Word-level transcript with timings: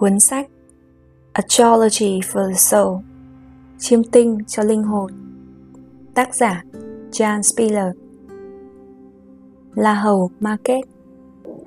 Cuốn 0.00 0.20
sách 0.20 0.48
*Astrology 1.32 2.20
for 2.20 2.48
the 2.48 2.54
Soul, 2.54 2.98
Chiêm 3.78 4.04
tinh 4.04 4.38
cho 4.46 4.62
linh 4.62 4.82
hồn, 4.82 5.12
Tác 6.14 6.34
giả 6.34 6.64
Jan 7.10 7.42
Spieler 7.42 7.94
La 9.74 9.94
Hầu 9.94 10.30
Market, 10.40 10.84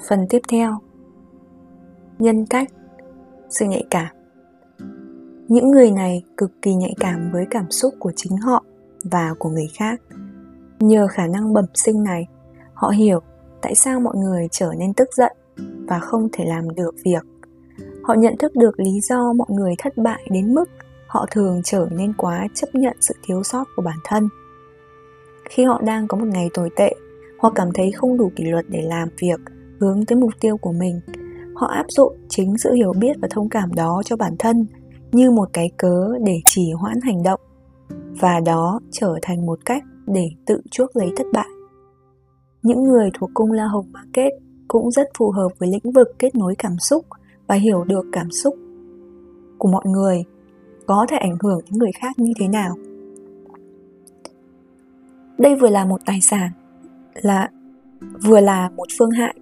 Phần 0.09 0.25
tiếp 0.29 0.41
theo. 0.49 0.77
Nhân 2.19 2.45
cách, 2.45 2.69
Sự 3.49 3.65
nhạy 3.65 3.85
cảm. 3.89 4.15
Những 5.47 5.71
người 5.71 5.91
này 5.91 6.23
cực 6.37 6.51
kỳ 6.61 6.73
nhạy 6.73 6.93
cảm 6.99 7.31
với 7.33 7.45
cảm 7.49 7.71
xúc 7.71 7.93
của 7.99 8.11
chính 8.15 8.37
họ 8.37 8.63
và 9.03 9.33
của 9.39 9.49
người 9.49 9.67
khác. 9.73 10.01
Nhờ 10.79 11.07
khả 11.07 11.27
năng 11.27 11.53
bẩm 11.53 11.65
sinh 11.73 12.03
này, 12.03 12.27
Họ 12.73 12.89
hiểu 12.89 13.19
tại 13.61 13.75
sao 13.75 13.99
mọi 13.99 14.15
người 14.17 14.47
trở 14.51 14.71
nên 14.77 14.93
tức 14.93 15.09
giận 15.17 15.31
và 15.87 15.99
không 15.99 16.29
thể 16.33 16.45
làm 16.45 16.75
được 16.75 16.95
việc 17.05 17.32
họ 18.03 18.13
nhận 18.13 18.37
thức 18.37 18.55
được 18.55 18.79
lý 18.79 18.99
do 19.09 19.33
mọi 19.33 19.47
người 19.49 19.73
thất 19.77 19.97
bại 19.97 20.27
đến 20.29 20.53
mức 20.53 20.69
họ 21.07 21.25
thường 21.31 21.61
trở 21.63 21.87
nên 21.91 22.13
quá 22.13 22.47
chấp 22.53 22.67
nhận 22.73 22.97
sự 22.99 23.15
thiếu 23.23 23.43
sót 23.43 23.63
của 23.75 23.81
bản 23.81 23.97
thân. 24.03 24.29
Khi 25.49 25.63
họ 25.63 25.81
đang 25.85 26.07
có 26.07 26.17
một 26.17 26.27
ngày 26.27 26.49
tồi 26.53 26.69
tệ 26.75 26.95
hoặc 27.39 27.53
cảm 27.55 27.67
thấy 27.73 27.91
không 27.91 28.17
đủ 28.17 28.31
kỷ 28.35 28.43
luật 28.43 28.65
để 28.69 28.81
làm 28.81 29.09
việc, 29.21 29.39
hướng 29.79 30.05
tới 30.05 30.17
mục 30.17 30.31
tiêu 30.39 30.57
của 30.57 30.71
mình. 30.71 30.99
Họ 31.55 31.67
áp 31.67 31.85
dụng 31.89 32.17
chính 32.29 32.57
sự 32.57 32.73
hiểu 32.73 32.93
biết 32.99 33.17
và 33.21 33.27
thông 33.31 33.49
cảm 33.49 33.73
đó 33.73 34.01
cho 34.05 34.15
bản 34.15 34.35
thân 34.39 34.65
như 35.11 35.31
một 35.31 35.49
cái 35.53 35.69
cớ 35.77 36.07
để 36.25 36.35
trì 36.45 36.71
hoãn 36.71 37.01
hành 37.01 37.23
động, 37.23 37.39
và 38.19 38.39
đó 38.45 38.79
trở 38.91 39.15
thành 39.21 39.45
một 39.45 39.59
cách 39.65 39.83
để 40.07 40.25
tự 40.45 40.61
chuốc 40.71 40.95
lấy 40.95 41.09
thất 41.17 41.27
bại. 41.33 41.47
Những 42.63 42.83
người 42.83 43.09
thuộc 43.13 43.29
cung 43.33 43.51
la 43.51 43.65
hồng 43.65 43.91
market 43.91 44.31
cũng 44.67 44.91
rất 44.91 45.07
phù 45.17 45.31
hợp 45.31 45.49
với 45.59 45.69
lĩnh 45.69 45.91
vực 45.91 46.07
kết 46.19 46.35
nối 46.35 46.55
cảm 46.57 46.77
xúc 46.79 47.05
và 47.47 47.55
hiểu 47.55 47.83
được 47.83 48.05
cảm 48.11 48.31
xúc 48.31 48.55
của 49.57 49.69
mọi 49.69 49.83
người 49.85 50.23
có 50.85 51.05
thể 51.09 51.17
ảnh 51.17 51.37
hưởng 51.43 51.59
đến 51.65 51.79
người 51.79 51.91
khác 52.01 52.19
như 52.19 52.33
thế 52.39 52.47
nào. 52.47 52.75
Đây 55.37 55.55
vừa 55.55 55.69
là 55.69 55.85
một 55.85 56.01
tài 56.05 56.21
sản, 56.21 56.51
là, 57.13 57.49
vừa 58.23 58.39
là 58.39 58.69
một 58.69 58.87
phương 58.97 59.11
hại 59.11 59.35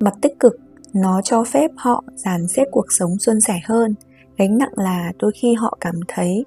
mặt 0.00 0.14
tích 0.22 0.40
cực 0.40 0.56
nó 0.94 1.22
cho 1.22 1.44
phép 1.44 1.70
họ 1.76 2.04
dàn 2.14 2.48
xếp 2.48 2.64
cuộc 2.70 2.86
sống 2.88 3.18
suôn 3.18 3.40
sẻ 3.40 3.60
hơn. 3.64 3.94
Gánh 4.36 4.58
nặng 4.58 4.72
là 4.76 5.12
đôi 5.18 5.32
khi 5.34 5.54
họ 5.54 5.78
cảm 5.80 5.94
thấy, 6.08 6.44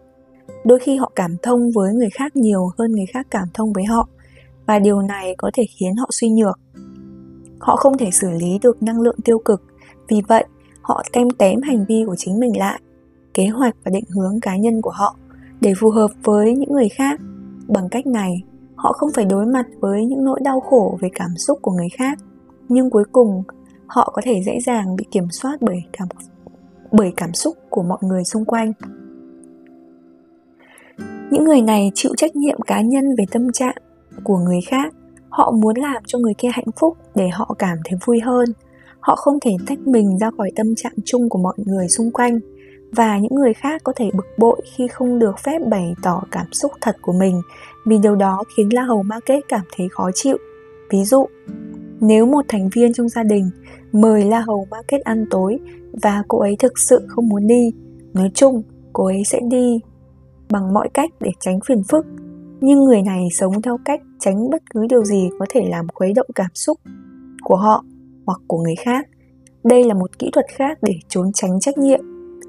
đôi 0.65 0.79
khi 0.79 0.95
họ 0.95 1.11
cảm 1.15 1.35
thông 1.43 1.71
với 1.75 1.93
người 1.93 2.09
khác 2.13 2.35
nhiều 2.35 2.69
hơn 2.77 2.91
người 2.91 3.05
khác 3.13 3.27
cảm 3.29 3.47
thông 3.53 3.73
với 3.73 3.83
họ, 3.83 4.07
và 4.65 4.79
điều 4.79 5.01
này 5.01 5.35
có 5.37 5.51
thể 5.53 5.63
khiến 5.79 5.95
họ 5.95 6.07
suy 6.11 6.29
nhược. 6.29 6.59
Họ 7.59 7.75
không 7.75 7.97
thể 7.97 8.11
xử 8.11 8.29
lý 8.29 8.59
được 8.61 8.83
năng 8.83 9.01
lượng 9.01 9.15
tiêu 9.25 9.39
cực. 9.45 9.61
Vì 10.07 10.21
vậy 10.27 10.45
họ 10.81 11.03
tem 11.13 11.29
tém 11.29 11.61
hành 11.61 11.85
vi 11.85 12.03
của 12.07 12.15
chính 12.15 12.39
mình 12.39 12.57
lại, 12.57 12.81
kế 13.33 13.47
hoạch 13.47 13.75
và 13.83 13.91
định 13.93 14.05
hướng 14.09 14.39
cá 14.39 14.57
nhân 14.57 14.81
của 14.81 14.91
họ 14.93 15.15
để 15.61 15.73
phù 15.79 15.89
hợp 15.89 16.11
với 16.23 16.55
những 16.55 16.71
người 16.71 16.89
khác. 16.89 17.19
Bằng 17.67 17.89
cách 17.89 18.07
này, 18.07 18.43
họ 18.75 18.93
không 18.93 19.09
phải 19.15 19.25
đối 19.25 19.45
mặt 19.45 19.65
với 19.79 20.05
những 20.05 20.23
nỗi 20.23 20.39
đau 20.43 20.59
khổ 20.59 20.97
về 21.01 21.09
cảm 21.15 21.37
xúc 21.37 21.59
của 21.61 21.71
người 21.71 21.89
khác, 21.97 22.17
nhưng 22.69 22.89
cuối 22.89 23.03
cùng, 23.11 23.43
họ 23.87 24.11
có 24.13 24.21
thể 24.25 24.41
dễ 24.45 24.59
dàng 24.65 24.95
bị 24.95 25.05
kiểm 25.11 25.27
soát 25.31 25.57
bởi 25.61 25.83
cảm 25.93 26.07
bởi 26.91 27.13
cảm 27.17 27.33
xúc 27.33 27.57
của 27.69 27.83
mọi 27.83 27.97
người 28.01 28.23
xung 28.23 28.45
quanh. 28.45 28.73
Những 31.31 31.43
người 31.43 31.61
này 31.61 31.91
chịu 31.95 32.11
trách 32.17 32.35
nhiệm 32.35 32.61
cá 32.61 32.81
nhân 32.81 33.15
về 33.17 33.25
tâm 33.31 33.51
trạng 33.51 33.75
của 34.23 34.37
người 34.37 34.59
khác. 34.67 34.93
Họ 35.29 35.51
muốn 35.51 35.77
làm 35.77 36.03
cho 36.05 36.19
người 36.19 36.33
kia 36.37 36.49
hạnh 36.53 36.71
phúc 36.79 36.97
để 37.15 37.29
họ 37.29 37.55
cảm 37.59 37.77
thấy 37.85 37.99
vui 38.05 38.19
hơn 38.19 38.45
họ 39.01 39.15
không 39.15 39.39
thể 39.39 39.51
tách 39.67 39.79
mình 39.79 40.17
ra 40.17 40.31
khỏi 40.37 40.51
tâm 40.55 40.75
trạng 40.75 40.93
chung 41.05 41.29
của 41.29 41.39
mọi 41.39 41.55
người 41.57 41.87
xung 41.87 42.11
quanh. 42.11 42.39
Và 42.91 43.17
những 43.17 43.35
người 43.35 43.53
khác 43.53 43.81
có 43.83 43.93
thể 43.95 44.09
bực 44.13 44.25
bội 44.37 44.61
khi 44.75 44.87
không 44.87 45.19
được 45.19 45.39
phép 45.43 45.59
bày 45.69 45.93
tỏ 46.03 46.23
cảm 46.31 46.45
xúc 46.51 46.71
thật 46.81 46.95
của 47.01 47.13
mình, 47.13 47.41
vì 47.85 47.97
điều 47.97 48.15
đó 48.15 48.43
khiến 48.57 48.73
la 48.73 48.83
hầu 48.83 49.03
market 49.03 49.43
cảm 49.47 49.61
thấy 49.77 49.87
khó 49.91 50.09
chịu. 50.15 50.37
Ví 50.89 51.03
dụ, 51.03 51.25
nếu 51.99 52.25
một 52.25 52.45
thành 52.47 52.69
viên 52.75 52.93
trong 52.93 53.09
gia 53.09 53.23
đình 53.23 53.49
mời 53.91 54.23
la 54.23 54.39
hầu 54.39 54.67
market 54.71 55.01
ăn 55.01 55.25
tối 55.29 55.59
và 56.03 56.23
cô 56.27 56.39
ấy 56.39 56.55
thực 56.59 56.79
sự 56.79 57.05
không 57.07 57.29
muốn 57.29 57.47
đi, 57.47 57.71
nói 58.13 58.31
chung 58.33 58.63
cô 58.93 59.05
ấy 59.05 59.23
sẽ 59.25 59.39
đi 59.49 59.79
bằng 60.51 60.73
mọi 60.73 60.89
cách 60.93 61.09
để 61.19 61.31
tránh 61.39 61.59
phiền 61.67 61.83
phức. 61.91 62.05
Nhưng 62.61 62.83
người 62.83 63.01
này 63.01 63.27
sống 63.31 63.61
theo 63.61 63.77
cách 63.85 64.01
tránh 64.19 64.49
bất 64.49 64.61
cứ 64.73 64.85
điều 64.89 65.03
gì 65.03 65.29
có 65.39 65.45
thể 65.49 65.61
làm 65.69 65.87
khuấy 65.93 66.13
động 66.13 66.27
cảm 66.35 66.49
xúc 66.53 66.77
của 67.43 67.55
họ 67.55 67.83
hoặc 68.25 68.41
của 68.47 68.57
người 68.57 68.75
khác. 68.75 69.07
Đây 69.63 69.83
là 69.83 69.93
một 69.93 70.19
kỹ 70.19 70.29
thuật 70.33 70.45
khác 70.49 70.77
để 70.81 70.93
trốn 71.07 71.31
tránh 71.33 71.59
trách 71.59 71.77
nhiệm. 71.77 71.99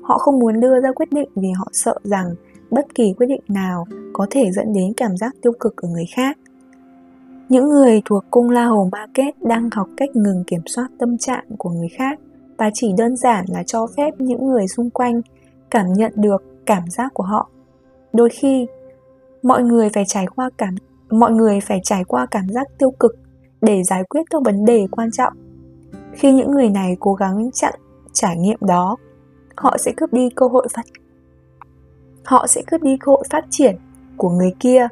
Họ 0.03 0.19
không 0.19 0.39
muốn 0.39 0.61
đưa 0.61 0.81
ra 0.81 0.93
quyết 0.93 1.13
định 1.13 1.29
vì 1.35 1.51
họ 1.51 1.69
sợ 1.73 1.95
rằng 2.03 2.35
bất 2.71 2.95
kỳ 2.95 3.15
quyết 3.19 3.27
định 3.27 3.43
nào 3.49 3.87
có 4.13 4.27
thể 4.31 4.53
dẫn 4.53 4.73
đến 4.73 4.93
cảm 4.97 5.17
giác 5.17 5.37
tiêu 5.43 5.53
cực 5.61 5.77
ở 5.77 5.89
người 5.89 6.07
khác. 6.15 6.39
Những 7.49 7.69
người 7.69 8.03
thuộc 8.05 8.25
cung 8.31 8.51
la 8.51 8.65
hầu 8.65 8.89
market 8.93 9.35
đang 9.43 9.71
học 9.73 9.89
cách 9.97 10.17
ngừng 10.17 10.45
kiểm 10.47 10.61
soát 10.67 10.89
tâm 10.99 11.19
trạng 11.19 11.45
của 11.59 11.71
người 11.71 11.89
khác 11.89 12.19
và 12.59 12.71
chỉ 12.75 12.93
đơn 12.99 13.17
giản 13.17 13.45
là 13.49 13.63
cho 13.63 13.87
phép 13.97 14.11
những 14.19 14.49
người 14.49 14.69
xung 14.69 14.91
quanh 14.91 15.21
cảm 15.71 15.93
nhận 15.93 16.13
được 16.17 16.43
cảm 16.67 16.91
giác 16.91 17.15
của 17.15 17.25
họ. 17.25 17.49
Đôi 18.13 18.29
khi, 18.29 18.67
mọi 19.43 19.63
người 19.63 19.89
phải 19.89 20.05
trải 20.07 20.27
qua 20.37 20.51
cảm, 20.59 20.75
mọi 21.11 21.33
người 21.33 21.61
phải 21.61 21.81
trải 21.85 22.05
qua 22.05 22.27
cảm 22.31 22.49
giác 22.49 22.67
tiêu 22.79 22.91
cực 22.91 23.17
để 23.61 23.83
giải 23.83 24.05
quyết 24.05 24.23
các 24.31 24.43
vấn 24.45 24.65
đề 24.65 24.87
quan 24.91 25.11
trọng 25.11 25.33
khi 26.13 26.33
những 26.33 26.51
người 26.51 26.69
này 26.69 26.97
cố 27.01 27.15
gắng 27.15 27.51
chặn, 27.53 27.75
trải 28.13 28.37
nghiệm 28.37 28.59
đó, 28.61 28.97
họ 29.57 29.77
sẽ 29.79 29.93
cướp 29.97 30.13
đi 30.13 30.29
cơ 30.37 30.47
hội 30.47 30.67
phát, 30.75 30.83
họ 32.25 32.47
sẽ 32.47 32.63
cướp 32.67 32.83
đi 32.83 32.97
cơ 32.97 33.13
hội 33.13 33.25
phát 33.31 33.45
triển 33.51 33.77
của 34.17 34.31
người 34.31 34.55
kia. 34.61 34.89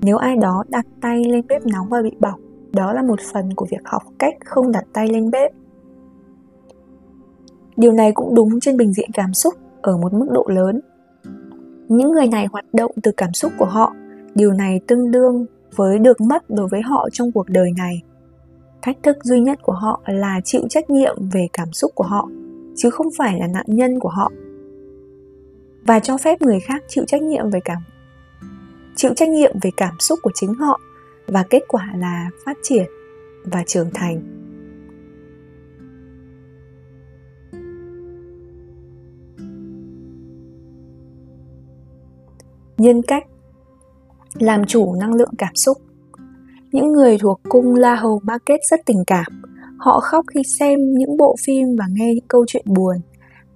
Nếu 0.00 0.16
ai 0.16 0.36
đó 0.36 0.64
đặt 0.68 0.86
tay 1.00 1.24
lên 1.24 1.46
bếp 1.48 1.66
nóng 1.66 1.88
và 1.88 2.02
bị 2.02 2.10
bỏng, 2.20 2.40
đó 2.72 2.92
là 2.92 3.02
một 3.02 3.20
phần 3.32 3.54
của 3.54 3.66
việc 3.70 3.82
học 3.84 4.02
cách 4.18 4.34
không 4.44 4.72
đặt 4.72 4.84
tay 4.92 5.08
lên 5.08 5.30
bếp. 5.30 5.52
Điều 7.76 7.92
này 7.92 8.12
cũng 8.12 8.34
đúng 8.34 8.60
trên 8.60 8.76
bình 8.76 8.92
diện 8.92 9.10
cảm 9.14 9.34
xúc 9.34 9.54
ở 9.82 9.96
một 9.96 10.12
mức 10.12 10.26
độ 10.30 10.46
lớn. 10.48 10.80
Những 11.88 12.12
người 12.12 12.26
này 12.26 12.46
hoạt 12.52 12.64
động 12.72 12.90
từ 13.02 13.10
cảm 13.16 13.32
xúc 13.32 13.52
của 13.58 13.64
họ. 13.64 13.94
Điều 14.34 14.52
này 14.52 14.80
tương 14.86 15.10
đương 15.10 15.46
với 15.76 15.98
được 15.98 16.20
mất 16.20 16.50
đối 16.50 16.68
với 16.68 16.82
họ 16.82 17.08
trong 17.12 17.32
cuộc 17.32 17.48
đời 17.48 17.70
này 17.76 18.02
thách 18.82 18.96
thức 19.02 19.16
duy 19.22 19.40
nhất 19.40 19.58
của 19.62 19.72
họ 19.72 20.02
là 20.06 20.40
chịu 20.44 20.62
trách 20.70 20.90
nhiệm 20.90 21.16
về 21.32 21.48
cảm 21.52 21.72
xúc 21.72 21.92
của 21.94 22.04
họ, 22.04 22.28
chứ 22.76 22.90
không 22.90 23.06
phải 23.18 23.38
là 23.40 23.46
nạn 23.46 23.66
nhân 23.68 24.00
của 24.00 24.08
họ. 24.08 24.32
Và 25.84 26.00
cho 26.00 26.16
phép 26.16 26.42
người 26.42 26.60
khác 26.60 26.84
chịu 26.88 27.04
trách 27.06 27.22
nhiệm 27.22 27.50
về 27.50 27.60
cảm, 27.64 27.82
chịu 28.96 29.14
trách 29.14 29.28
nhiệm 29.28 29.52
về 29.62 29.70
cảm 29.76 29.98
xúc 29.98 30.18
của 30.22 30.30
chính 30.34 30.54
họ, 30.54 30.80
và 31.26 31.44
kết 31.50 31.62
quả 31.68 31.92
là 31.96 32.30
phát 32.44 32.56
triển 32.62 32.84
và 33.44 33.64
trưởng 33.66 33.90
thành. 33.94 34.38
Nhân 42.78 43.02
cách, 43.02 43.24
làm 44.34 44.64
chủ 44.64 44.94
năng 45.00 45.14
lượng 45.14 45.32
cảm 45.38 45.54
xúc 45.54 45.78
những 46.72 46.92
người 46.92 47.18
thuộc 47.18 47.40
cung 47.48 47.74
La 47.74 47.94
Hầu 47.94 48.20
Market 48.22 48.60
rất 48.70 48.80
tình 48.86 49.04
cảm. 49.06 49.42
Họ 49.78 50.00
khóc 50.00 50.24
khi 50.34 50.42
xem 50.58 50.78
những 50.92 51.16
bộ 51.16 51.36
phim 51.46 51.76
và 51.78 51.84
nghe 51.90 52.14
những 52.14 52.26
câu 52.28 52.44
chuyện 52.48 52.64
buồn. 52.66 52.96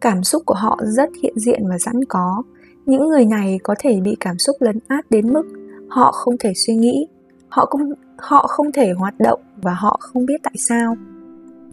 Cảm 0.01 0.23
xúc 0.23 0.43
của 0.47 0.55
họ 0.55 0.79
rất 0.83 1.09
hiện 1.23 1.35
diện 1.39 1.69
và 1.69 1.79
sẵn 1.79 2.05
có. 2.09 2.43
Những 2.87 3.09
người 3.09 3.25
này 3.25 3.59
có 3.63 3.75
thể 3.79 4.01
bị 4.01 4.17
cảm 4.21 4.39
xúc 4.39 4.57
lấn 4.61 4.79
át 4.89 5.11
đến 5.11 5.33
mức 5.33 5.43
họ 5.89 6.13
không 6.13 6.35
thể 6.41 6.53
suy 6.67 6.75
nghĩ, 6.75 7.07
họ 7.49 7.67
không 7.67 7.93
họ 8.19 8.47
không 8.47 8.73
thể 8.73 8.93
hoạt 8.93 9.15
động 9.19 9.41
và 9.63 9.75
họ 9.75 9.99
không 10.01 10.27
biết 10.27 10.41
tại 10.43 10.55
sao. 10.69 10.97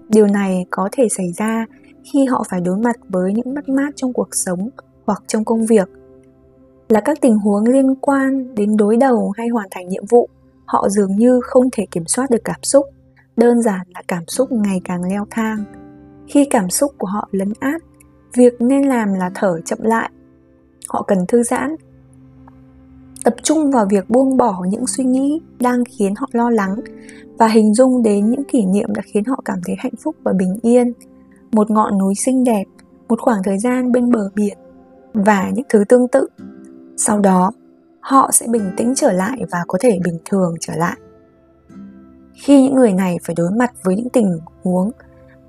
Điều 0.10 0.28
này 0.28 0.66
có 0.70 0.90
thể 0.92 1.08
xảy 1.10 1.28
ra 1.38 1.66
khi 2.14 2.26
họ 2.26 2.44
phải 2.50 2.62
đối 2.62 2.78
mặt 2.78 2.96
với 3.10 3.34
những 3.34 3.56
mất 3.56 3.70
mát 3.70 3.90
trong 3.96 4.14
cuộc 4.14 4.30
sống 4.32 4.70
hoặc 5.06 5.24
trong 5.28 5.46
công 5.46 5.66
việc 5.66 5.90
là 6.90 7.02
các 7.02 7.22
tình 7.22 7.38
huống 7.38 7.64
liên 7.64 7.96
quan 7.96 8.56
đến 8.56 8.78
đối 8.78 8.98
đầu 8.98 9.32
hay 9.38 9.48
hoàn 9.48 9.68
thành 9.72 9.88
nhiệm 9.88 10.04
vụ 10.10 10.30
họ 10.74 10.90
dường 10.90 11.16
như 11.16 11.40
không 11.44 11.64
thể 11.72 11.86
kiểm 11.92 12.06
soát 12.06 12.30
được 12.30 12.42
cảm 12.44 12.60
xúc, 12.64 12.86
đơn 13.38 13.62
giản 13.62 13.82
là 13.96 14.02
cảm 14.08 14.24
xúc 14.28 14.52
ngày 14.52 14.82
càng 14.84 15.02
leo 15.10 15.26
thang. 15.30 15.64
Khi 16.28 16.48
cảm 16.50 16.70
xúc 16.70 16.92
của 16.98 17.08
họ 17.08 17.28
lấn 17.32 17.54
át, 17.60 17.82
việc 18.38 18.54
nên 18.60 18.88
làm 18.88 19.14
là 19.14 19.32
thở 19.36 19.60
chậm 19.66 19.80
lại. 19.82 20.10
Họ 20.90 21.04
cần 21.08 21.18
thư 21.28 21.44
giãn, 21.44 21.76
tập 23.24 23.34
trung 23.44 23.72
vào 23.72 23.86
việc 23.90 24.10
buông 24.10 24.38
bỏ 24.38 24.66
những 24.70 24.88
suy 24.88 25.04
nghĩ 25.04 25.42
đang 25.60 25.84
khiến 25.86 26.14
họ 26.18 26.28
lo 26.32 26.50
lắng 26.50 26.76
và 27.38 27.48
hình 27.48 27.74
dung 27.74 28.04
đến 28.04 28.30
những 28.30 28.44
kỷ 28.44 28.66
niệm 28.66 28.90
đã 28.94 29.02
khiến 29.14 29.24
họ 29.26 29.42
cảm 29.46 29.60
thấy 29.66 29.76
hạnh 29.80 29.96
phúc 30.04 30.16
và 30.24 30.34
bình 30.34 30.56
yên. 30.62 30.94
Một 31.52 31.72
ngọn 31.72 31.98
núi 31.98 32.14
xinh 32.16 32.44
đẹp, 32.44 32.66
một 33.10 33.22
khoảng 33.22 33.44
thời 33.44 33.60
gian 33.60 33.92
bên 33.92 34.12
bờ 34.12 34.30
biển 34.36 34.58
và 35.14 35.52
những 35.54 35.66
thứ 35.70 35.84
tương 35.90 36.08
tự. 36.08 36.28
Sau 36.98 37.20
đó 37.20 37.52
họ 38.04 38.30
sẽ 38.32 38.48
bình 38.50 38.72
tĩnh 38.78 38.94
trở 38.96 39.12
lại 39.12 39.38
và 39.52 39.64
có 39.68 39.78
thể 39.82 40.00
bình 40.04 40.18
thường 40.26 40.56
trở 40.60 40.74
lại. 40.76 40.98
Khi 42.42 42.64
những 42.64 42.76
người 42.76 42.94
này 42.94 43.18
phải 43.24 43.36
đối 43.36 43.52
mặt 43.52 43.72
với 43.84 43.96
những 43.96 44.10
tình 44.10 44.40
huống, 44.64 44.92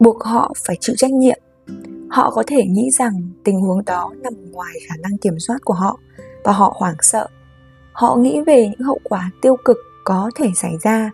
buộc 0.00 0.24
họ 0.24 0.52
phải 0.66 0.76
chịu 0.80 0.94
trách 0.98 1.12
nhiệm, 1.12 1.38
họ 2.10 2.30
có 2.30 2.42
thể 2.46 2.64
nghĩ 2.66 2.90
rằng 2.90 3.12
tình 3.44 3.60
huống 3.60 3.84
đó 3.84 4.12
nằm 4.22 4.32
ngoài 4.52 4.74
khả 4.88 4.94
năng 5.02 5.18
kiểm 5.18 5.38
soát 5.38 5.58
của 5.64 5.74
họ 5.74 5.98
và 6.44 6.52
họ 6.52 6.76
hoảng 6.76 6.96
sợ. 7.00 7.26
Họ 7.92 8.16
nghĩ 8.16 8.40
về 8.46 8.68
những 8.68 8.86
hậu 8.86 8.98
quả 9.04 9.30
tiêu 9.42 9.56
cực 9.64 9.76
có 10.04 10.30
thể 10.34 10.48
xảy 10.56 10.72
ra, 10.82 11.10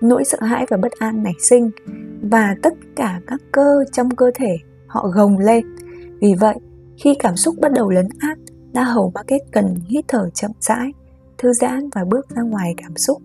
nỗi 0.00 0.24
sợ 0.24 0.38
hãi 0.40 0.66
và 0.70 0.76
bất 0.76 0.92
an 0.92 1.22
nảy 1.22 1.34
sinh 1.38 1.70
và 2.30 2.56
tất 2.62 2.74
cả 2.96 3.20
các 3.26 3.40
cơ 3.52 3.84
trong 3.92 4.10
cơ 4.10 4.30
thể 4.34 4.56
họ 4.86 5.08
gồng 5.14 5.38
lên. 5.38 5.76
Vì 6.20 6.34
vậy, 6.40 6.56
khi 6.96 7.14
cảm 7.18 7.36
xúc 7.36 7.54
bắt 7.60 7.72
đầu 7.72 7.90
lấn 7.90 8.08
át 8.18 8.38
La 8.74 8.84
Hầu 8.84 9.12
Market 9.14 9.40
cần 9.52 9.74
hít 9.86 10.04
thở 10.08 10.30
chậm 10.34 10.50
rãi, 10.60 10.92
thư 11.38 11.52
giãn 11.52 11.88
và 11.94 12.04
bước 12.04 12.30
ra 12.30 12.42
ngoài 12.42 12.74
cảm 12.76 12.96
xúc. 12.96 13.22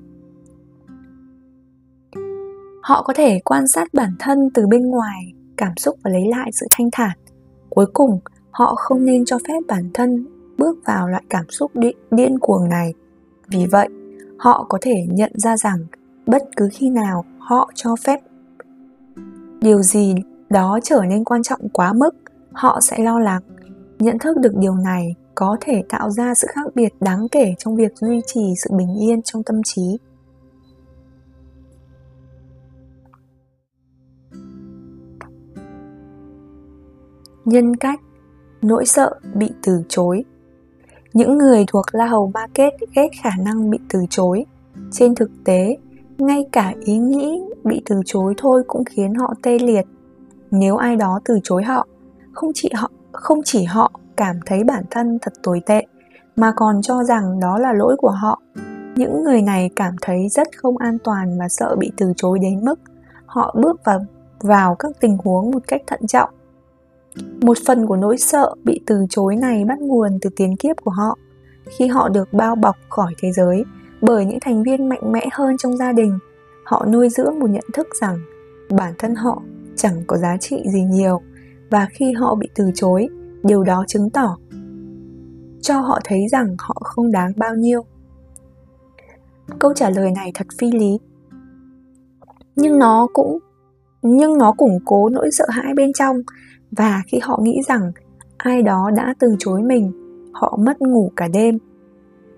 Họ 2.84 3.04
có 3.04 3.14
thể 3.14 3.40
quan 3.46 3.68
sát 3.68 3.94
bản 3.94 4.16
thân 4.20 4.50
từ 4.54 4.68
bên 4.68 4.90
ngoài, 4.90 5.34
cảm 5.58 5.78
xúc 5.78 5.98
và 6.04 6.12
lấy 6.12 6.28
lại 6.28 6.52
sự 6.54 6.68
thanh 6.72 6.90
thản. 6.92 7.18
Cuối 7.70 7.86
cùng, 7.94 8.20
họ 8.52 8.76
không 8.76 9.06
nên 9.06 9.26
cho 9.26 9.38
phép 9.48 9.60
bản 9.68 9.90
thân 9.94 10.28
bước 10.58 10.78
vào 10.86 11.08
loại 11.08 11.24
cảm 11.30 11.50
xúc 11.50 11.72
đi- 11.76 11.94
điên 12.12 12.40
cuồng 12.40 12.70
này. 12.70 12.94
Vì 13.48 13.66
vậy, 13.66 13.88
họ 14.38 14.66
có 14.70 14.78
thể 14.82 15.06
nhận 15.10 15.32
ra 15.36 15.58
rằng 15.58 15.86
bất 16.26 16.44
cứ 16.58 16.70
khi 16.74 16.90
nào 16.90 17.26
họ 17.40 17.72
cho 17.76 17.96
phép 17.96 18.20
điều 19.62 19.82
gì 19.82 20.16
đó 20.50 20.80
trở 20.84 21.02
nên 21.10 21.24
quan 21.24 21.44
trọng 21.44 21.70
quá 21.70 21.94
mức, 21.94 22.16
họ 22.52 22.80
sẽ 22.82 23.04
lo 23.04 23.20
lắng, 23.20 23.42
nhận 24.00 24.20
thức 24.20 24.38
được 24.38 24.54
điều 24.56 24.76
này 24.76 25.16
có 25.36 25.58
thể 25.62 25.84
tạo 25.90 26.10
ra 26.10 26.34
sự 26.34 26.48
khác 26.52 26.76
biệt 26.76 26.94
đáng 27.00 27.28
kể 27.32 27.54
trong 27.58 27.76
việc 27.76 27.98
duy 27.98 28.22
trì 28.26 28.54
sự 28.58 28.70
bình 28.78 28.96
yên 29.00 29.22
trong 29.22 29.44
tâm 29.44 29.62
trí. 29.64 29.98
Nhân 37.46 37.76
cách, 37.76 38.00
nỗi 38.62 38.86
sợ 38.86 39.14
bị 39.36 39.50
từ 39.64 39.84
chối. 39.90 40.24
Những 41.14 41.38
người 41.38 41.66
thuộc 41.68 41.86
la 41.92 42.06
hầu 42.06 42.32
market 42.34 42.74
ghét 42.96 43.10
khả 43.24 43.32
năng 43.40 43.70
bị 43.70 43.78
từ 43.90 44.00
chối. 44.10 44.46
Trên 44.92 45.16
thực 45.16 45.32
tế, 45.46 45.78
ngay 46.18 46.46
cả 46.52 46.74
ý 46.86 46.98
nghĩ 46.98 47.42
bị 47.64 47.82
từ 47.86 48.02
chối 48.06 48.34
thôi 48.38 48.64
cũng 48.68 48.84
khiến 48.86 49.16
họ 49.16 49.34
tê 49.44 49.60
liệt. 49.60 49.86
Nếu 50.52 50.78
ai 50.78 50.96
đó 50.96 51.20
từ 51.26 51.40
chối 51.44 51.64
họ, 51.64 51.88
không 52.32 52.52
chỉ 52.54 52.70
họ, 52.74 52.92
không 53.12 53.40
chỉ 53.46 53.64
họ 53.64 53.92
cảm 54.20 54.40
thấy 54.46 54.64
bản 54.64 54.84
thân 54.92 55.18
thật 55.22 55.34
tồi 55.44 55.62
tệ, 55.66 55.86
mà 56.36 56.52
còn 56.56 56.82
cho 56.82 57.04
rằng 57.04 57.40
đó 57.40 57.58
là 57.58 57.74
lỗi 57.74 57.96
của 57.98 58.10
họ. 58.10 58.42
Những 58.96 59.24
người 59.24 59.42
này 59.42 59.70
cảm 59.76 59.96
thấy 60.02 60.30
rất 60.30 60.48
không 60.58 60.78
an 60.78 60.98
toàn 61.04 61.40
và 61.40 61.50
sợ 61.50 61.76
bị 61.80 61.92
từ 61.98 62.14
chối 62.16 62.40
đến 62.40 62.66
mức 62.66 62.80
họ 63.26 63.56
bước 63.62 63.82
vào 63.86 64.06
vào 64.40 64.76
các 64.76 64.92
tình 65.00 65.18
huống 65.24 65.52
một 65.52 65.60
cách 65.68 65.82
thận 65.88 66.08
trọng. 66.08 66.30
Một 67.42 67.58
phần 67.68 67.86
của 67.86 67.96
nỗi 67.96 68.18
sợ 68.18 68.56
bị 68.64 68.82
từ 68.86 69.06
chối 69.10 69.36
này 69.36 69.66
bắt 69.66 69.80
nguồn 69.80 70.20
từ 70.22 70.30
tiền 70.36 70.56
kiếp 70.56 70.76
của 70.84 70.92
họ. 70.92 71.18
Khi 71.78 71.88
họ 71.88 72.10
được 72.10 72.34
bao 72.34 72.56
bọc 72.56 72.76
khỏi 72.90 73.14
thế 73.22 73.32
giới 73.32 73.64
bởi 74.02 74.26
những 74.26 74.40
thành 74.42 74.64
viên 74.64 74.90
mạnh 74.90 75.12
mẽ 75.12 75.28
hơn 75.32 75.58
trong 75.58 75.78
gia 75.78 75.92
đình, 75.92 76.20
họ 76.66 76.86
nuôi 76.86 77.10
dưỡng 77.10 77.40
một 77.40 77.50
nhận 77.50 77.66
thức 77.74 77.88
rằng 78.02 78.20
bản 78.70 78.94
thân 78.98 79.16
họ 79.16 79.42
chẳng 79.76 80.04
có 80.08 80.18
giá 80.18 80.38
trị 80.38 80.64
gì 80.66 80.82
nhiều 80.82 81.22
và 81.70 81.88
khi 81.92 82.12
họ 82.12 82.36
bị 82.36 82.50
từ 82.56 82.72
chối 82.76 83.08
điều 83.44 83.64
đó 83.64 83.84
chứng 83.88 84.10
tỏ 84.10 84.38
cho 85.62 85.80
họ 85.82 86.00
thấy 86.04 86.20
rằng 86.32 86.56
họ 86.60 86.74
không 86.84 87.12
đáng 87.12 87.32
bao 87.38 87.56
nhiêu. 87.56 87.82
Câu 89.60 89.74
trả 89.74 89.90
lời 89.90 90.12
này 90.12 90.32
thật 90.34 90.48
phi 90.58 90.72
lý. 90.72 91.00
Nhưng 92.56 92.80
nó 92.80 93.08
cũng, 93.14 93.40
nhưng 94.02 94.38
nó 94.38 94.52
củng 94.52 94.80
cố 94.86 95.10
nỗi 95.10 95.30
sợ 95.32 95.46
hãi 95.50 95.74
bên 95.76 95.94
trong, 95.94 96.18
và 96.72 97.02
khi 97.08 97.20
họ 97.22 97.40
nghĩ 97.42 97.62
rằng 97.68 97.92
ai 98.38 98.62
đó 98.62 98.92
đã 98.96 99.14
từ 99.20 99.36
chối 99.40 99.62
mình, 99.62 99.92
họ 100.34 100.60
mất 100.66 100.82
ngủ 100.82 101.12
cả 101.16 101.28
đêm. 101.34 101.58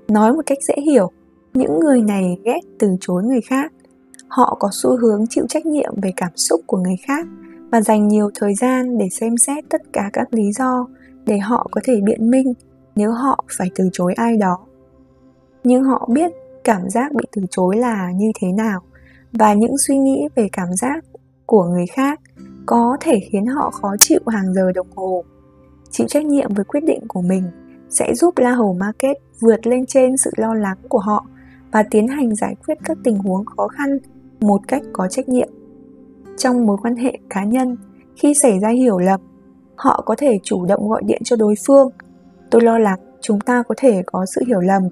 Nói 0.07 0.33
một 0.33 0.41
cách 0.45 0.57
dễ 0.67 0.75
hiểu, 0.85 1.11
những 1.53 1.79
người 1.79 2.01
này 2.01 2.37
ghét 2.43 2.59
từ 2.79 2.95
chối 2.99 3.23
người 3.23 3.41
khác. 3.41 3.73
Họ 4.27 4.57
có 4.59 4.69
xu 4.71 4.97
hướng 4.97 5.25
chịu 5.29 5.45
trách 5.49 5.65
nhiệm 5.65 5.93
về 6.01 6.11
cảm 6.15 6.31
xúc 6.35 6.61
của 6.67 6.77
người 6.77 6.95
khác 7.07 7.27
và 7.71 7.81
dành 7.81 8.07
nhiều 8.07 8.29
thời 8.35 8.55
gian 8.55 8.97
để 8.97 9.09
xem 9.09 9.37
xét 9.37 9.63
tất 9.69 9.81
cả 9.93 10.09
các 10.13 10.33
lý 10.33 10.51
do 10.51 10.87
để 11.25 11.37
họ 11.37 11.67
có 11.71 11.81
thể 11.83 12.01
biện 12.03 12.29
minh 12.29 12.53
nếu 12.95 13.11
họ 13.11 13.45
phải 13.57 13.71
từ 13.75 13.89
chối 13.93 14.13
ai 14.13 14.37
đó. 14.37 14.57
Nhưng 15.63 15.83
họ 15.83 16.09
biết 16.13 16.31
cảm 16.63 16.89
giác 16.89 17.13
bị 17.13 17.25
từ 17.31 17.41
chối 17.51 17.77
là 17.77 18.11
như 18.15 18.31
thế 18.41 18.47
nào 18.51 18.81
và 19.33 19.53
những 19.53 19.77
suy 19.87 19.97
nghĩ 19.97 20.27
về 20.35 20.49
cảm 20.51 20.67
giác 20.73 21.05
của 21.45 21.63
người 21.63 21.85
khác 21.87 22.19
có 22.65 22.97
thể 22.99 23.19
khiến 23.31 23.45
họ 23.45 23.71
khó 23.71 23.95
chịu 23.99 24.19
hàng 24.27 24.53
giờ 24.53 24.71
đồng 24.71 24.87
hồ. 24.95 25.23
Chịu 25.91 26.07
trách 26.07 26.25
nhiệm 26.25 26.53
với 26.53 26.65
quyết 26.65 26.83
định 26.83 27.01
của 27.07 27.21
mình 27.21 27.43
sẽ 27.89 28.13
giúp 28.15 28.37
la 28.37 28.51
hầu 28.51 28.73
market 28.73 29.17
vượt 29.39 29.67
lên 29.67 29.85
trên 29.85 30.17
sự 30.17 30.31
lo 30.37 30.53
lắng 30.53 30.77
của 30.89 30.99
họ 30.99 31.25
và 31.71 31.83
tiến 31.83 32.07
hành 32.07 32.35
giải 32.35 32.55
quyết 32.65 32.77
các 32.83 32.97
tình 33.03 33.17
huống 33.17 33.45
khó 33.45 33.67
khăn 33.67 33.97
một 34.39 34.61
cách 34.67 34.81
có 34.93 35.07
trách 35.07 35.29
nhiệm 35.29 35.49
trong 36.41 36.65
mối 36.65 36.77
quan 36.81 36.95
hệ 36.95 37.17
cá 37.29 37.43
nhân. 37.43 37.77
Khi 38.15 38.33
xảy 38.33 38.59
ra 38.59 38.69
hiểu 38.69 38.97
lầm, 38.97 39.19
họ 39.75 40.03
có 40.05 40.15
thể 40.17 40.39
chủ 40.43 40.65
động 40.65 40.89
gọi 40.89 41.01
điện 41.05 41.21
cho 41.23 41.35
đối 41.35 41.55
phương. 41.67 41.89
Tôi 42.51 42.61
lo 42.61 42.79
lắng 42.79 42.99
chúng 43.21 43.39
ta 43.39 43.63
có 43.67 43.75
thể 43.77 44.03
có 44.05 44.25
sự 44.35 44.41
hiểu 44.47 44.59
lầm 44.59 44.83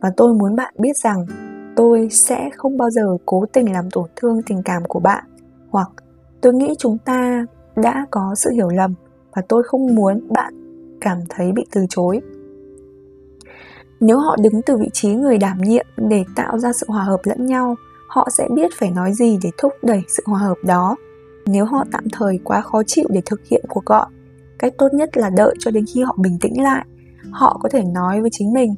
và 0.00 0.10
tôi 0.16 0.34
muốn 0.34 0.56
bạn 0.56 0.74
biết 0.78 0.96
rằng 0.96 1.26
tôi 1.76 2.08
sẽ 2.10 2.50
không 2.56 2.78
bao 2.78 2.90
giờ 2.90 3.16
cố 3.26 3.44
tình 3.52 3.72
làm 3.72 3.90
tổn 3.90 4.08
thương 4.16 4.42
tình 4.46 4.62
cảm 4.64 4.82
của 4.88 5.00
bạn. 5.00 5.24
Hoặc 5.70 5.88
tôi 6.40 6.54
nghĩ 6.54 6.74
chúng 6.78 6.98
ta 7.04 7.46
đã 7.76 8.06
có 8.10 8.34
sự 8.36 8.50
hiểu 8.50 8.68
lầm 8.68 8.94
và 9.36 9.42
tôi 9.48 9.62
không 9.62 9.94
muốn 9.94 10.28
bạn 10.28 10.54
cảm 11.00 11.18
thấy 11.28 11.52
bị 11.52 11.66
từ 11.72 11.86
chối. 11.88 12.20
Nếu 14.00 14.18
họ 14.18 14.36
đứng 14.42 14.62
từ 14.66 14.76
vị 14.76 14.88
trí 14.92 15.14
người 15.14 15.38
đảm 15.38 15.58
nhiệm 15.58 15.86
để 15.96 16.24
tạo 16.36 16.58
ra 16.58 16.72
sự 16.72 16.86
hòa 16.88 17.04
hợp 17.04 17.20
lẫn 17.24 17.46
nhau 17.46 17.76
họ 18.08 18.28
sẽ 18.30 18.48
biết 18.54 18.70
phải 18.78 18.90
nói 18.90 19.12
gì 19.12 19.38
để 19.42 19.50
thúc 19.58 19.72
đẩy 19.82 20.02
sự 20.08 20.22
hòa 20.26 20.38
hợp 20.38 20.56
đó. 20.64 20.96
Nếu 21.46 21.64
họ 21.64 21.84
tạm 21.92 22.04
thời 22.12 22.38
quá 22.44 22.60
khó 22.60 22.82
chịu 22.86 23.04
để 23.10 23.22
thực 23.26 23.40
hiện 23.50 23.64
cuộc 23.68 23.84
gọi 23.84 24.06
cách 24.58 24.72
tốt 24.78 24.88
nhất 24.92 25.16
là 25.16 25.30
đợi 25.36 25.54
cho 25.58 25.70
đến 25.70 25.84
khi 25.94 26.02
họ 26.02 26.16
bình 26.20 26.38
tĩnh 26.40 26.62
lại, 26.62 26.86
họ 27.30 27.58
có 27.62 27.68
thể 27.68 27.82
nói 27.94 28.20
với 28.20 28.30
chính 28.32 28.52
mình, 28.52 28.74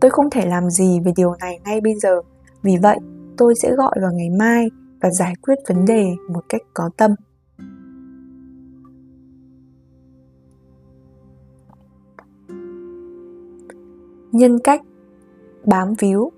tôi 0.00 0.10
không 0.10 0.30
thể 0.30 0.46
làm 0.46 0.70
gì 0.70 1.00
về 1.04 1.12
điều 1.16 1.34
này 1.40 1.60
ngay 1.64 1.80
bây 1.80 1.94
giờ, 1.94 2.20
vì 2.62 2.76
vậy 2.82 2.98
tôi 3.36 3.54
sẽ 3.54 3.72
gọi 3.76 3.94
vào 4.02 4.12
ngày 4.12 4.30
mai 4.38 4.66
và 5.00 5.10
giải 5.10 5.34
quyết 5.42 5.54
vấn 5.68 5.84
đề 5.84 6.06
một 6.28 6.44
cách 6.48 6.62
có 6.74 6.90
tâm. 6.96 7.10
Nhân 14.32 14.58
cách 14.64 14.80
bám 15.64 15.94
víu 15.98 16.32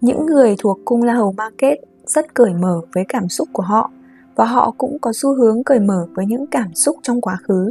những 0.00 0.26
người 0.26 0.54
thuộc 0.58 0.78
cung 0.84 1.02
la 1.02 1.14
hầu 1.14 1.32
market 1.32 1.78
rất 2.06 2.34
cởi 2.34 2.54
mở 2.54 2.80
với 2.94 3.04
cảm 3.08 3.28
xúc 3.28 3.48
của 3.52 3.62
họ 3.62 3.90
và 4.36 4.44
họ 4.44 4.74
cũng 4.78 4.98
có 5.00 5.12
xu 5.14 5.34
hướng 5.34 5.64
cởi 5.64 5.80
mở 5.80 6.06
với 6.14 6.26
những 6.26 6.46
cảm 6.46 6.74
xúc 6.74 6.96
trong 7.02 7.20
quá 7.20 7.36
khứ. 7.48 7.70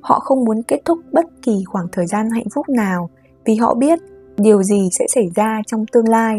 Họ 0.00 0.20
không 0.20 0.44
muốn 0.44 0.62
kết 0.62 0.78
thúc 0.84 0.98
bất 1.12 1.24
kỳ 1.42 1.64
khoảng 1.66 1.86
thời 1.92 2.06
gian 2.06 2.30
hạnh 2.30 2.48
phúc 2.54 2.68
nào 2.68 3.10
vì 3.44 3.54
họ 3.54 3.74
biết 3.74 3.98
điều 4.36 4.62
gì 4.62 4.88
sẽ 4.92 5.06
xảy 5.14 5.30
ra 5.34 5.62
trong 5.66 5.86
tương 5.92 6.08
lai. 6.08 6.38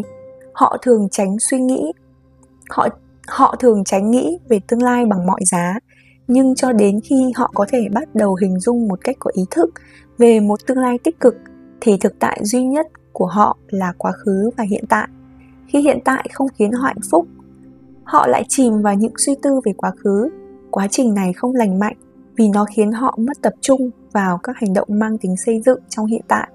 Họ 0.52 0.76
thường 0.82 1.08
tránh 1.10 1.36
suy 1.38 1.60
nghĩ, 1.60 1.92
họ 2.70 2.88
họ 3.28 3.56
thường 3.58 3.84
tránh 3.84 4.10
nghĩ 4.10 4.38
về 4.48 4.60
tương 4.68 4.82
lai 4.82 5.04
bằng 5.04 5.26
mọi 5.26 5.40
giá, 5.50 5.78
nhưng 6.28 6.54
cho 6.54 6.72
đến 6.72 7.00
khi 7.04 7.32
họ 7.36 7.50
có 7.54 7.66
thể 7.68 7.84
bắt 7.92 8.14
đầu 8.14 8.34
hình 8.34 8.60
dung 8.60 8.88
một 8.88 8.98
cách 9.04 9.16
có 9.18 9.30
ý 9.34 9.42
thức 9.50 9.70
về 10.18 10.40
một 10.40 10.66
tương 10.66 10.78
lai 10.78 10.98
tích 11.04 11.20
cực 11.20 11.34
thì 11.80 11.96
thực 11.96 12.18
tại 12.18 12.40
duy 12.44 12.64
nhất 12.64 12.86
của 13.12 13.26
họ 13.26 13.56
là 13.68 13.92
quá 13.98 14.12
khứ 14.12 14.50
và 14.56 14.64
hiện 14.64 14.84
tại 14.88 15.08
khi 15.72 15.80
hiện 15.80 15.98
tại 16.04 16.28
không 16.32 16.48
khiến 16.58 16.72
họ 16.72 16.86
hạnh 16.86 17.00
phúc. 17.10 17.26
Họ 18.04 18.26
lại 18.26 18.44
chìm 18.48 18.82
vào 18.82 18.94
những 18.94 19.12
suy 19.18 19.34
tư 19.42 19.60
về 19.64 19.72
quá 19.76 19.90
khứ. 20.04 20.28
Quá 20.70 20.88
trình 20.90 21.14
này 21.14 21.32
không 21.32 21.54
lành 21.54 21.78
mạnh 21.78 21.96
vì 22.36 22.48
nó 22.48 22.64
khiến 22.64 22.92
họ 22.92 23.18
mất 23.18 23.42
tập 23.42 23.52
trung 23.60 23.90
vào 24.12 24.38
các 24.42 24.56
hành 24.56 24.72
động 24.74 24.88
mang 24.90 25.18
tính 25.18 25.36
xây 25.36 25.60
dựng 25.66 25.78
trong 25.88 26.06
hiện 26.06 26.22
tại. 26.28 26.48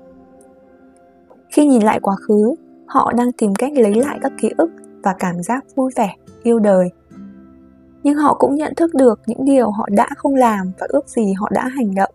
Khi 1.51 1.65
nhìn 1.65 1.81
lại 1.81 1.99
quá 1.99 2.15
khứ, 2.15 2.55
họ 2.85 3.13
đang 3.17 3.31
tìm 3.31 3.55
cách 3.55 3.71
lấy 3.75 3.95
lại 3.95 4.19
các 4.21 4.31
ký 4.41 4.49
ức 4.57 4.71
và 5.03 5.15
cảm 5.19 5.43
giác 5.43 5.65
vui 5.75 5.91
vẻ, 5.95 6.15
yêu 6.43 6.59
đời. 6.59 6.89
Nhưng 8.03 8.15
họ 8.15 8.33
cũng 8.33 8.55
nhận 8.55 8.73
thức 8.75 8.93
được 8.93 9.21
những 9.27 9.45
điều 9.45 9.71
họ 9.71 9.87
đã 9.91 10.07
không 10.17 10.35
làm 10.35 10.71
và 10.79 10.87
ước 10.89 11.09
gì 11.09 11.33
họ 11.33 11.49
đã 11.53 11.67
hành 11.67 11.95
động. 11.95 12.13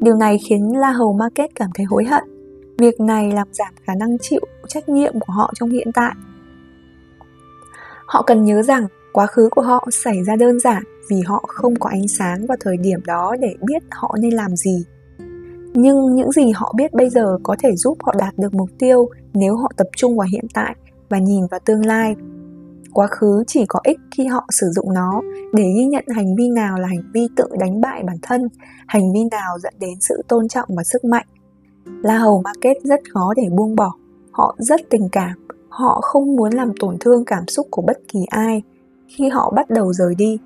Điều 0.00 0.16
này 0.16 0.38
khiến 0.48 0.78
la 0.78 0.90
hầu 0.90 1.12
market 1.12 1.50
cảm 1.54 1.70
thấy 1.74 1.86
hối 1.86 2.04
hận 2.04 2.24
việc 2.78 3.00
này 3.00 3.32
làm 3.32 3.48
giảm 3.52 3.74
khả 3.86 3.94
năng 3.94 4.18
chịu 4.18 4.40
trách 4.68 4.88
nhiệm 4.88 5.20
của 5.20 5.32
họ 5.32 5.52
trong 5.54 5.70
hiện 5.70 5.92
tại. 5.94 6.14
Họ 8.06 8.22
cần 8.22 8.44
nhớ 8.44 8.62
rằng 8.62 8.86
quá 9.12 9.26
khứ 9.26 9.48
của 9.50 9.62
họ 9.62 9.88
xảy 9.92 10.24
ra 10.24 10.36
đơn 10.36 10.60
giản 10.60 10.82
vì 11.10 11.20
họ 11.26 11.44
không 11.48 11.74
có 11.76 11.90
ánh 11.90 12.08
sáng 12.08 12.46
vào 12.46 12.56
thời 12.60 12.76
điểm 12.76 13.00
đó 13.06 13.36
để 13.40 13.54
biết 13.66 13.82
họ 13.90 14.16
nên 14.20 14.32
làm 14.32 14.56
gì. 14.56 14.84
Nhưng 15.74 16.14
những 16.14 16.32
gì 16.32 16.50
họ 16.54 16.74
biết 16.76 16.92
bây 16.92 17.10
giờ 17.10 17.38
có 17.42 17.56
thể 17.58 17.76
giúp 17.76 17.98
họ 18.02 18.14
đạt 18.18 18.34
được 18.38 18.54
mục 18.54 18.70
tiêu 18.78 19.08
nếu 19.34 19.56
họ 19.56 19.70
tập 19.76 19.86
trung 19.96 20.16
vào 20.16 20.28
hiện 20.32 20.46
tại 20.54 20.74
và 21.08 21.18
nhìn 21.18 21.46
vào 21.50 21.60
tương 21.64 21.86
lai. 21.86 22.14
Quá 22.92 23.06
khứ 23.06 23.44
chỉ 23.46 23.64
có 23.68 23.80
ích 23.84 23.98
khi 24.16 24.26
họ 24.26 24.46
sử 24.50 24.66
dụng 24.66 24.94
nó 24.94 25.20
để 25.52 25.64
ghi 25.76 25.84
nhận 25.84 26.04
hành 26.14 26.36
vi 26.36 26.50
nào 26.50 26.78
là 26.78 26.88
hành 26.88 27.10
vi 27.14 27.28
tự 27.36 27.44
đánh 27.60 27.80
bại 27.80 28.02
bản 28.06 28.16
thân, 28.22 28.48
hành 28.86 29.12
vi 29.12 29.20
nào 29.30 29.58
dẫn 29.58 29.74
đến 29.80 30.00
sự 30.00 30.22
tôn 30.28 30.48
trọng 30.48 30.68
và 30.76 30.84
sức 30.84 31.04
mạnh 31.04 31.26
la 32.02 32.18
hầu 32.18 32.42
market 32.42 32.76
rất 32.84 33.00
khó 33.14 33.34
để 33.36 33.48
buông 33.56 33.76
bỏ. 33.76 33.92
Họ 34.30 34.56
rất 34.58 34.80
tình 34.90 35.08
cảm. 35.12 35.48
Họ 35.68 36.00
không 36.02 36.36
muốn 36.36 36.52
làm 36.52 36.72
tổn 36.80 36.96
thương 37.00 37.24
cảm 37.24 37.46
xúc 37.46 37.66
của 37.70 37.82
bất 37.82 37.98
kỳ 38.12 38.20
ai 38.30 38.62
khi 39.08 39.28
họ 39.28 39.52
bắt 39.56 39.70
đầu 39.70 39.92
rời 39.92 40.14
đi. 40.14 40.38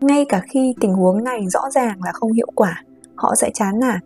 Ngay 0.00 0.24
cả 0.28 0.42
khi 0.50 0.74
tình 0.80 0.94
huống 0.94 1.24
này 1.24 1.46
rõ 1.48 1.70
ràng 1.70 2.02
là 2.02 2.12
không 2.12 2.32
hiệu 2.32 2.48
quả, 2.54 2.84
họ 3.14 3.34
sẽ 3.34 3.50
chán 3.54 3.78
nản. 3.78 3.98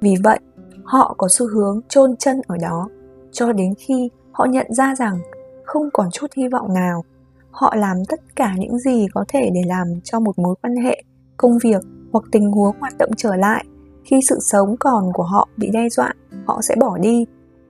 Vì 0.00 0.14
vậy, 0.24 0.38
họ 0.84 1.14
có 1.18 1.28
xu 1.30 1.46
hướng 1.46 1.80
chôn 1.88 2.16
chân 2.16 2.40
ở 2.46 2.56
đó, 2.56 2.88
cho 3.32 3.52
đến 3.52 3.74
khi 3.78 4.10
họ 4.32 4.44
nhận 4.44 4.66
ra 4.74 4.94
rằng 4.94 5.18
không 5.64 5.88
còn 5.92 6.10
chút 6.10 6.26
hy 6.36 6.48
vọng 6.48 6.74
nào. 6.74 7.04
Họ 7.50 7.74
làm 7.76 7.96
tất 8.08 8.20
cả 8.36 8.54
những 8.58 8.78
gì 8.78 9.06
có 9.14 9.24
thể 9.28 9.50
để 9.54 9.60
làm 9.66 10.00
cho 10.04 10.20
một 10.20 10.38
mối 10.38 10.54
quan 10.62 10.76
hệ, 10.76 11.02
công 11.36 11.58
việc 11.58 11.82
hoặc 12.12 12.24
tình 12.32 12.52
huống 12.52 12.76
hoạt 12.80 12.98
động 12.98 13.10
trở 13.16 13.36
lại 13.36 13.64
khi 14.10 14.20
sự 14.28 14.38
sống 14.40 14.76
còn 14.80 15.12
của 15.12 15.22
họ 15.22 15.48
bị 15.56 15.70
đe 15.72 15.88
dọa, 15.88 16.12
họ 16.46 16.60
sẽ 16.62 16.74
bỏ 16.80 16.98
đi. 16.98 17.24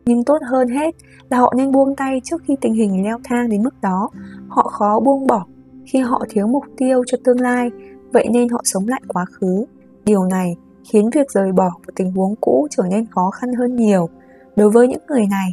Nhưng 0.06 0.24
tốt 0.24 0.38
hơn 0.50 0.68
hết 0.68 0.94
là 1.30 1.38
họ 1.38 1.54
nên 1.56 1.72
buông 1.72 1.96
tay 1.96 2.20
trước 2.24 2.42
khi 2.44 2.56
tình 2.60 2.74
hình 2.74 3.04
leo 3.04 3.18
thang 3.24 3.48
đến 3.48 3.62
mức 3.62 3.74
đó. 3.82 4.08
Họ 4.48 4.62
khó 4.62 5.00
buông 5.00 5.26
bỏ 5.26 5.44
khi 5.86 5.98
họ 5.98 6.24
thiếu 6.28 6.46
mục 6.46 6.64
tiêu 6.76 7.02
cho 7.06 7.18
tương 7.24 7.40
lai, 7.40 7.70
vậy 8.12 8.28
nên 8.32 8.48
họ 8.48 8.60
sống 8.64 8.88
lại 8.88 9.02
quá 9.08 9.24
khứ. 9.24 9.64
Điều 10.04 10.24
này 10.24 10.56
khiến 10.92 11.10
việc 11.10 11.30
rời 11.30 11.52
bỏ 11.52 11.70
của 11.86 11.92
tình 11.96 12.12
huống 12.12 12.34
cũ 12.40 12.66
trở 12.70 12.82
nên 12.90 13.06
khó 13.06 13.30
khăn 13.30 13.52
hơn 13.52 13.76
nhiều. 13.76 14.08
Đối 14.56 14.70
với 14.70 14.88
những 14.88 15.02
người 15.08 15.26
này, 15.30 15.52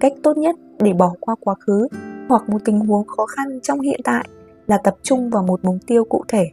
cách 0.00 0.12
tốt 0.22 0.36
nhất 0.36 0.56
để 0.80 0.92
bỏ 0.92 1.12
qua 1.20 1.34
quá 1.40 1.54
khứ 1.66 1.88
hoặc 2.28 2.48
một 2.48 2.58
tình 2.64 2.80
huống 2.80 3.06
khó 3.06 3.26
khăn 3.26 3.60
trong 3.62 3.80
hiện 3.80 4.00
tại 4.04 4.28
là 4.66 4.78
tập 4.84 4.94
trung 5.02 5.30
vào 5.30 5.42
một 5.42 5.64
mục 5.64 5.76
tiêu 5.86 6.04
cụ 6.04 6.24
thể, 6.28 6.44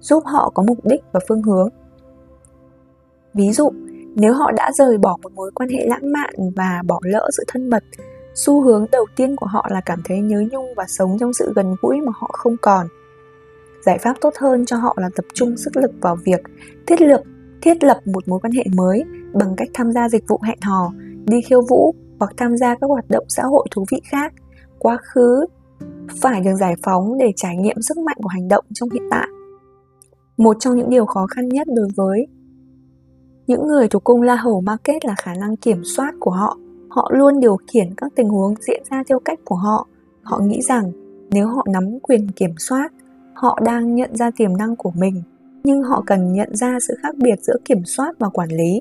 giúp 0.00 0.22
họ 0.26 0.50
có 0.54 0.62
mục 0.62 0.78
đích 0.84 1.00
và 1.12 1.20
phương 1.28 1.42
hướng 1.42 1.68
ví 3.34 3.52
dụ, 3.52 3.70
nếu 4.14 4.32
họ 4.32 4.52
đã 4.56 4.70
rời 4.74 4.98
bỏ 4.98 5.16
một 5.22 5.32
mối 5.32 5.50
quan 5.54 5.68
hệ 5.68 5.86
lãng 5.86 6.12
mạn 6.12 6.34
và 6.56 6.82
bỏ 6.86 7.00
lỡ 7.02 7.30
sự 7.36 7.44
thân 7.48 7.70
mật, 7.70 7.84
xu 8.34 8.62
hướng 8.62 8.86
đầu 8.92 9.06
tiên 9.16 9.36
của 9.36 9.46
họ 9.46 9.66
là 9.70 9.80
cảm 9.80 10.00
thấy 10.04 10.20
nhớ 10.20 10.42
nhung 10.52 10.74
và 10.76 10.84
sống 10.88 11.16
trong 11.20 11.32
sự 11.32 11.52
gần 11.56 11.76
gũi 11.82 12.00
mà 12.00 12.12
họ 12.14 12.30
không 12.32 12.56
còn. 12.62 12.86
Giải 13.86 13.98
pháp 13.98 14.16
tốt 14.20 14.34
hơn 14.38 14.64
cho 14.66 14.76
họ 14.76 14.96
là 15.00 15.10
tập 15.16 15.24
trung 15.34 15.56
sức 15.56 15.76
lực 15.76 15.90
vào 16.00 16.16
việc 16.24 16.40
thiết 16.86 17.00
lập 17.00 17.22
thiết 17.62 17.84
lập 17.84 18.00
một 18.04 18.28
mối 18.28 18.40
quan 18.42 18.52
hệ 18.52 18.64
mới 18.76 19.04
bằng 19.32 19.54
cách 19.56 19.68
tham 19.74 19.92
gia 19.92 20.08
dịch 20.08 20.24
vụ 20.28 20.40
hẹn 20.42 20.58
hò, 20.62 20.92
đi 21.26 21.40
khiêu 21.42 21.62
vũ 21.68 21.94
hoặc 22.18 22.32
tham 22.36 22.56
gia 22.56 22.74
các 22.74 22.86
hoạt 22.86 23.04
động 23.08 23.24
xã 23.28 23.42
hội 23.42 23.66
thú 23.70 23.84
vị 23.90 24.00
khác. 24.10 24.32
Quá 24.78 24.98
khứ 25.02 25.46
phải 26.20 26.40
được 26.40 26.54
giải 26.60 26.74
phóng 26.82 27.18
để 27.18 27.32
trải 27.36 27.56
nghiệm 27.56 27.82
sức 27.82 27.98
mạnh 27.98 28.16
của 28.22 28.28
hành 28.28 28.48
động 28.48 28.64
trong 28.74 28.90
hiện 28.90 29.02
tại. 29.10 29.26
Một 30.36 30.56
trong 30.60 30.76
những 30.76 30.90
điều 30.90 31.06
khó 31.06 31.26
khăn 31.26 31.48
nhất 31.48 31.66
đối 31.76 31.88
với 31.96 32.26
những 33.52 33.66
người 33.66 33.88
thuộc 33.88 34.04
cung 34.04 34.22
La 34.22 34.36
Hầu 34.36 34.60
Market 34.60 35.04
là 35.04 35.14
khả 35.18 35.34
năng 35.34 35.56
kiểm 35.56 35.82
soát 35.84 36.14
của 36.20 36.30
họ. 36.30 36.58
Họ 36.88 37.10
luôn 37.14 37.40
điều 37.40 37.56
khiển 37.72 37.94
các 37.96 38.12
tình 38.16 38.28
huống 38.28 38.54
diễn 38.60 38.82
ra 38.90 39.02
theo 39.08 39.18
cách 39.24 39.38
của 39.44 39.54
họ. 39.54 39.86
Họ 40.22 40.38
nghĩ 40.38 40.62
rằng 40.62 40.92
nếu 41.30 41.46
họ 41.46 41.66
nắm 41.72 41.98
quyền 42.02 42.28
kiểm 42.28 42.54
soát, 42.58 42.92
họ 43.34 43.58
đang 43.64 43.94
nhận 43.94 44.16
ra 44.16 44.30
tiềm 44.36 44.56
năng 44.56 44.76
của 44.76 44.90
mình, 44.94 45.22
nhưng 45.64 45.82
họ 45.82 46.02
cần 46.06 46.32
nhận 46.32 46.56
ra 46.56 46.78
sự 46.88 46.94
khác 47.02 47.14
biệt 47.16 47.34
giữa 47.42 47.56
kiểm 47.64 47.84
soát 47.84 48.12
và 48.18 48.28
quản 48.28 48.48
lý. 48.48 48.80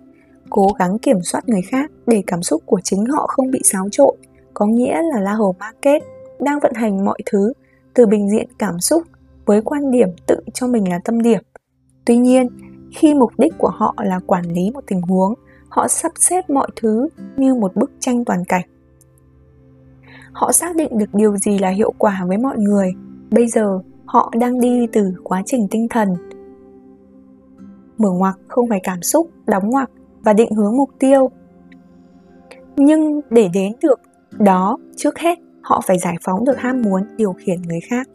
Cố 0.50 0.68
gắng 0.80 1.00
kiểm 1.00 1.22
soát 1.24 1.50
người 1.50 1.62
khác 1.62 1.92
để 2.08 2.24
cảm 2.28 2.42
xúc 2.44 2.63
của 2.66 2.80
chính 2.84 3.06
họ 3.06 3.28
không 3.28 3.51
bị 3.51 3.60
xáo 3.63 3.88
trộn, 3.92 4.16
có 4.54 4.66
nghĩa 4.66 5.01
là 5.13 5.22
La 5.22 5.34
Hầu 5.34 5.56
Market 5.60 6.04
đang 6.40 6.60
vận 6.60 6.74
hành 6.75 7.06
mọi 7.06 7.18
thứ 7.32 7.54
từ 7.94 8.06
bình 8.06 8.30
diện 8.30 8.48
cảm 8.60 8.80
xúc 8.80 9.04
với 9.46 9.62
quan 9.62 9.92
điểm 9.92 10.10
tự 10.28 10.36
cho 10.54 10.68
mình 10.68 10.90
là 10.90 11.00
tâm 11.06 11.22
điểm. 11.22 11.42
Tuy 12.06 12.18
nhiên, 12.18 12.48
khi 12.92 13.14
mục 13.14 13.32
đích 13.38 13.54
của 13.58 13.72
họ 13.74 13.96
là 13.98 14.20
quản 14.20 14.46
lý 14.46 14.72
một 14.74 14.84
tình 14.88 15.02
huống, 15.02 15.34
họ 15.70 15.88
sắp 15.88 16.12
xếp 16.16 16.50
mọi 16.50 16.68
thứ 16.76 17.08
như 17.38 17.56
một 17.56 17.76
bức 17.76 17.92
tranh 18.00 18.26
toàn 18.26 18.44
cảnh. 18.48 18.66
Họ 20.34 20.52
xác 20.52 20.76
định 20.76 20.98
được 20.98 21.14
điều 21.14 21.38
gì 21.38 21.60
là 21.60 21.70
hiệu 21.70 21.94
quả 21.98 22.24
với 22.28 22.38
mọi 22.38 22.58
người. 22.58 22.94
Bây 23.32 23.48
giờ, 23.48 23.80
họ 24.06 24.32
đang 24.40 24.60
đi 24.60 24.88
từ 24.94 25.14
quá 25.24 25.42
trình 25.46 25.68
tinh 25.72 25.88
thần. 25.90 26.10
Mở 27.98 28.10
ngoặc 28.12 28.40
không 28.48 28.70
phải 28.70 28.80
cảm 28.84 29.02
xúc, 29.02 29.30
đóng 29.48 29.70
ngoặc 29.70 29.90
và 30.24 30.34
định 30.34 30.54
hướng 30.54 30.78
mục 30.78 30.90
tiêu. 31.00 31.30
Nhưng 32.76 33.22
để 33.30 33.50
đến 33.54 33.74
được 33.82 34.00
đó, 34.32 34.78
trước 34.96 35.20
hết, 35.20 35.40
họ 35.62 35.82
phải 35.88 36.00
giải 36.00 36.16
phóng 36.24 36.46
được 36.46 36.58
ham 36.58 36.82
muốn 36.82 37.02
điều 37.18 37.34
khiển 37.34 37.62
người 37.62 37.80
khác. 37.90 38.08